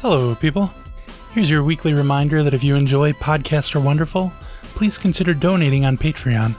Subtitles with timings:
[0.00, 0.70] Hello, people.
[1.32, 4.32] Here's your weekly reminder that if you enjoy Podcasts Are Wonderful,
[4.62, 6.54] please consider donating on Patreon.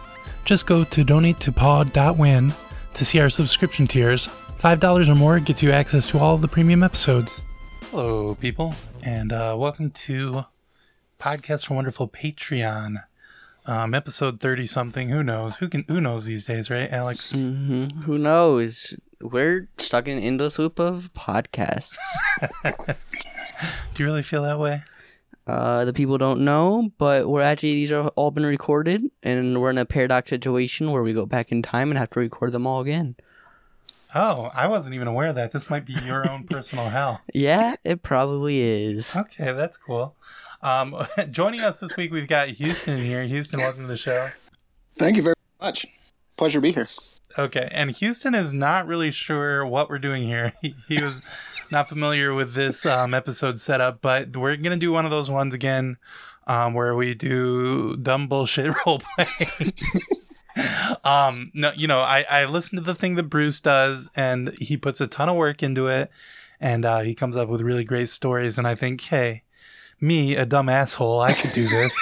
[0.46, 2.54] Just go to donatetopod.win to paw.win
[2.94, 4.28] to see our subscription tiers.
[4.60, 7.42] $5 or more gets you access to all of the premium episodes.
[7.90, 8.76] Hello, people,
[9.06, 10.46] and uh, welcome to
[11.20, 13.04] Podcasts Are Wonderful Patreon.
[13.66, 15.10] Um, episode 30 something.
[15.10, 15.58] Who knows?
[15.58, 15.84] Who can?
[15.88, 17.32] Who knows these days, right, Alex?
[17.34, 18.96] hmm Who knows?
[19.22, 21.96] We're stuck in an endless loop of podcasts.
[22.64, 24.82] Do you really feel that way?
[25.48, 29.72] Uh, the people don't know, but we're actually these are all been recorded, and we're
[29.72, 32.68] in a paradox situation where we go back in time and have to record them
[32.68, 33.16] all again.
[34.14, 35.52] Oh, I wasn't even aware of that.
[35.52, 37.22] This might be your own personal hell.
[37.34, 39.16] Yeah, it probably is.
[39.16, 40.16] Okay, that's cool.
[40.62, 40.96] Um,
[41.32, 43.24] joining us this week, we've got Houston here.
[43.24, 44.30] Houston, welcome to the show.
[44.98, 45.86] Thank you very much.
[46.42, 46.88] Pleasure to be here.
[47.38, 50.54] Okay, and Houston is not really sure what we're doing here.
[50.64, 51.22] He, he was
[51.70, 55.54] not familiar with this um, episode setup, but we're gonna do one of those ones
[55.54, 55.98] again,
[56.48, 59.28] um, where we do dumb bullshit role play.
[61.04, 64.78] um, no, you know, I I listened to the thing that Bruce does, and he
[64.78, 66.10] puts a ton of work into it,
[66.60, 69.44] and uh, he comes up with really great stories, and I think, hey,
[70.00, 71.96] me, a dumb asshole, I could do this.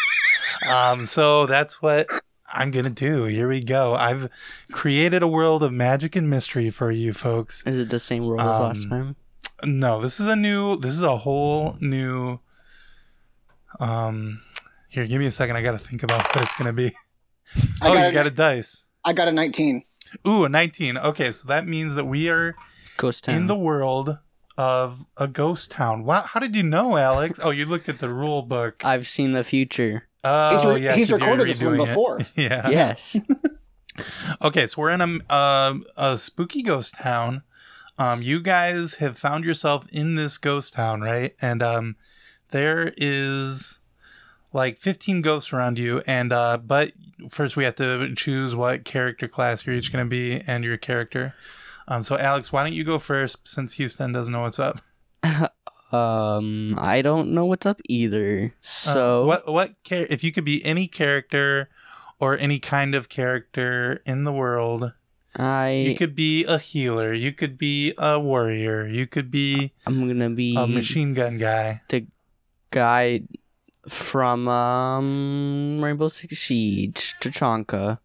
[0.72, 2.08] um, so that's what
[2.52, 3.26] I'm gonna do.
[3.26, 3.96] Here we go.
[3.96, 4.30] I've
[4.72, 7.64] created a world of magic and mystery for you folks.
[7.66, 9.16] Is it the same world as last Um, time?
[9.64, 10.78] No, this is a new.
[10.78, 12.40] This is a whole new.
[13.80, 14.42] Um,
[14.90, 15.56] here, give me a second.
[15.56, 16.92] I got to think about what it's gonna be.
[17.82, 18.86] Oh, got you a- got a dice.
[19.04, 19.82] I got a 19.
[20.28, 20.98] Ooh, a 19.
[21.00, 22.56] Okay, so that means that we are
[22.98, 23.36] Ghost Town.
[23.36, 24.20] in the world
[24.60, 26.04] of a ghost town.
[26.04, 27.40] Wow, how did you know, Alex?
[27.42, 28.84] Oh, you looked at the rule book.
[28.84, 30.04] I've seen the future.
[30.26, 31.88] Oh, He's re- yeah, he's 'cause you're recorded this one redoing it.
[31.88, 32.20] before.
[32.36, 32.70] Yeah.
[32.80, 33.16] Yes.
[34.42, 37.44] Okay, so we're in a uh, a spooky ghost town.
[37.98, 41.36] Um, you guys have found yourself in this ghost town, right?
[41.42, 41.98] And um,
[42.52, 43.80] there is
[44.54, 46.94] like 15 ghosts around you, and uh, but
[47.30, 50.78] first we have to choose what character class you're each going to be and your
[50.78, 51.34] character.
[51.90, 54.80] Um, so Alex, why don't you go first since Houston doesn't know what's up?
[55.92, 58.52] um, I don't know what's up either.
[58.54, 61.68] Uh, So what what char- if you could be any character
[62.20, 64.94] or any kind of character in the world?
[65.36, 67.14] I You could be a healer.
[67.14, 68.86] You could be a warrior.
[68.88, 71.82] You could be I'm gonna be a machine gun guy.
[71.90, 72.06] the
[72.72, 73.22] guy
[73.88, 78.00] from um Rainbow Six Siege, Tachanka.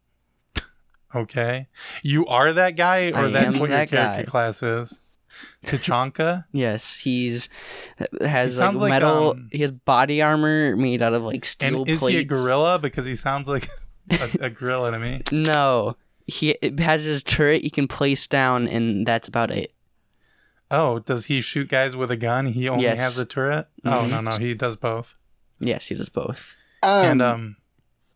[1.15, 1.69] Okay.
[2.03, 4.25] You are that guy, or I that's am what your character guy.
[4.25, 5.01] class is?
[5.67, 6.45] Tachanka?
[6.53, 7.49] Yes, he's
[8.21, 9.31] has He like sounds like, metal.
[9.31, 12.15] um, he has body armor made out of like steel and is plates.
[12.15, 12.79] he a gorilla?
[12.79, 13.69] Because he sounds like
[14.11, 15.23] a, a gorilla to me.
[15.33, 19.73] No, he it has his turret you can place down, and that's about it.
[20.71, 22.47] Oh, does he shoot guys with a gun?
[22.47, 22.99] He only Yes.
[22.99, 23.67] has a turret?
[23.85, 24.11] Oh, Mhm.
[24.11, 24.31] no, no.
[24.39, 25.17] He does both.
[25.61, 26.57] Yes, he does both.
[26.83, 27.57] Um, and um,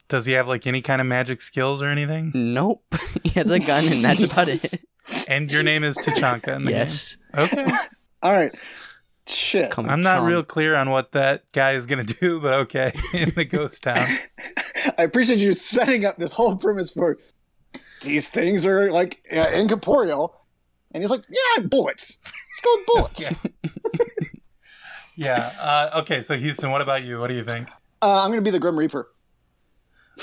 [0.09, 2.33] does he have like any kind of magic skills or anything?
[2.35, 2.83] Nope,
[3.23, 4.81] he has a gun, and that's about it.
[5.27, 7.45] And your name is Tachanka yes, game?
[7.45, 7.67] Okay.
[8.23, 8.55] all right.
[9.27, 9.71] Shit.
[9.71, 10.27] Come I'm not Chomp.
[10.29, 12.93] real clear on what that guy is going to do, but okay.
[13.15, 14.07] In the ghost town.
[14.99, 17.17] I appreciate you setting up this whole premise for
[18.03, 20.35] these things are like uh, incorporeal.
[20.93, 22.21] And he's like, yeah, bullets.
[22.23, 23.33] Let's go with bullets.
[25.19, 25.53] Yeah.
[25.61, 26.23] Uh, okay.
[26.23, 27.19] So Houston, what about you?
[27.19, 27.69] What do you think?
[28.01, 29.11] Uh, I'm going to be the Grim Reaper.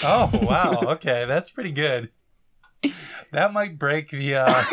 [0.04, 0.80] Oh wow.
[0.94, 2.10] Okay, that's pretty good.
[3.32, 4.64] That might break the, uh,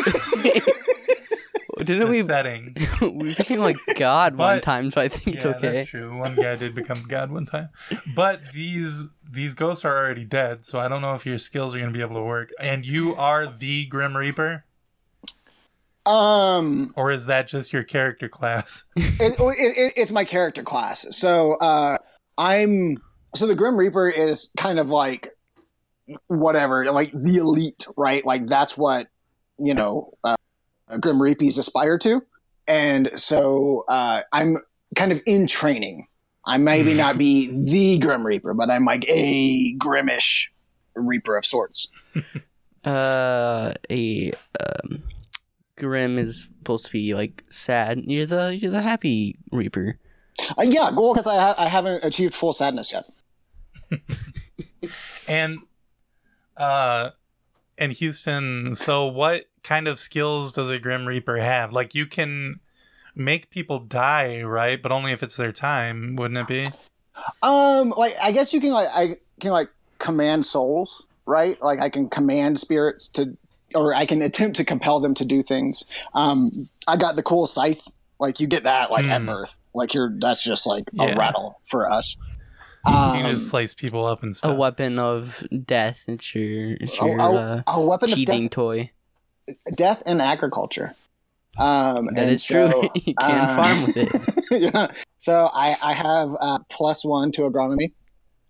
[1.79, 2.21] didn't the we?
[2.21, 2.75] setting.
[3.01, 5.71] we became like God one time, so I think it's yeah, okay.
[5.71, 6.15] that's true.
[6.17, 7.69] One guy did become god one time,
[8.15, 11.79] but these these ghosts are already dead, so I don't know if your skills are
[11.79, 12.51] going to be able to work.
[12.59, 14.65] And you are the Grim Reaper,
[16.05, 18.83] Um, or is that just your character class?
[18.95, 21.07] it, it, it, it's my character class.
[21.17, 21.97] So uh,
[22.37, 22.97] I'm
[23.35, 25.35] so the Grim Reaper is kind of like
[26.27, 28.25] whatever, like the elite, right?
[28.25, 29.07] Like that's what
[29.57, 30.35] you know uh,
[30.99, 32.23] Grim Reapies aspire to,
[32.67, 34.57] and so uh, I'm
[34.95, 36.07] kind of in training.
[36.45, 40.47] I maybe not be the Grim Reaper, but I'm like a Grimish
[40.95, 41.91] Reaper of sorts.
[42.85, 45.03] Uh, a um,
[45.77, 48.03] Grim is supposed to be like sad.
[48.05, 49.97] You're the you're the happy Reaper.
[50.57, 53.05] Uh, yeah, well, because I, ha- I haven't achieved full sadness yet.
[55.27, 55.59] And
[56.57, 57.11] uh
[57.77, 61.73] and Houston, so what kind of skills does a Grim Reaper have?
[61.73, 62.59] Like you can
[63.15, 64.81] make people die, right?
[64.81, 66.67] But only if it's their time, wouldn't it be?
[67.41, 69.69] Um, like I guess you can like I can like
[69.99, 71.59] command souls, right?
[71.61, 73.35] Like I can command spirits to,
[73.73, 75.85] or I can attempt to compel them to do things.
[76.13, 76.51] Um,
[76.87, 77.83] I got the cool scythe
[78.19, 79.27] Like you get that like at Hmm.
[79.27, 79.57] birth.
[79.73, 81.13] Like you're that's just like Yeah.
[81.13, 82.15] a rattle for us.
[82.85, 84.51] You Um, can just slice people up and stuff.
[84.51, 86.03] A weapon of death.
[86.07, 88.91] It's your, it's a, your a- uh, a weapon cheating of toy.
[89.47, 90.95] death, death and agriculture.
[91.57, 92.89] Um, That and is so, true.
[92.95, 94.11] you can uh, farm with it.
[94.73, 94.87] yeah.
[95.19, 97.93] So I, I have uh, plus one to agronomy.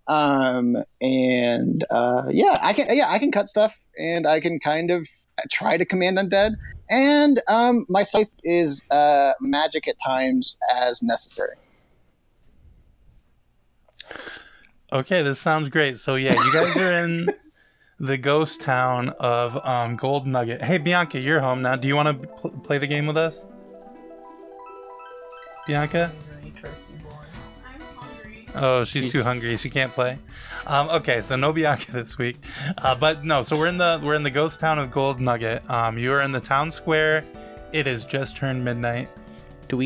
[0.08, 4.92] Um, and uh, yeah, I can yeah I can cut stuff and I can kind
[4.92, 5.08] of
[5.50, 6.56] try to command undead.
[6.90, 11.56] And um, my scythe is uh, magic at times as necessary.
[14.94, 15.98] Okay, this sounds great.
[15.98, 17.28] So yeah, you guys are in
[18.00, 20.62] the ghost town of um, Gold Nugget.
[20.62, 21.76] Hey Bianca, you're home now.
[21.76, 23.46] Do you want to pl- play the game with us?
[25.66, 26.12] Bianca?
[28.56, 29.58] Oh, she's, She's- too hungry.
[29.58, 30.20] She can't play.
[30.68, 32.38] Um, okay, so no Bianca this week.
[32.78, 35.68] Uh, but no, so we're in the we're in the ghost town of Gold Nugget.
[35.72, 37.24] Um, you are in the town square.
[37.72, 39.10] It has just turned midnight.